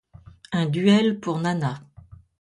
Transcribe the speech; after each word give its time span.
Un 0.51 0.65
duel 0.65 1.19
pour 1.19 1.37
Nana. 1.37 1.79